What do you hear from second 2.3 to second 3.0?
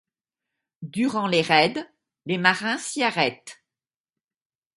marins